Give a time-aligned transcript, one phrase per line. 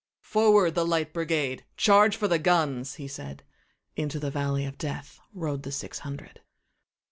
[0.23, 1.63] "Forward, the Light Brigade!
[1.77, 6.41] Charge for the guns!" he said:Into the valley of DeathRode the six hundred.